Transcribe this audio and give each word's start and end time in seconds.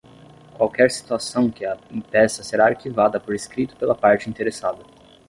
Qualquer 0.55 0.89
situação 0.89 1.51
que 1.51 1.63
a 1.63 1.77
impeça 1.91 2.41
será 2.41 2.65
arquivada 2.65 3.19
por 3.19 3.35
escrito 3.35 3.75
pela 3.75 3.93
parte 3.93 4.31
interessada. 4.31 4.81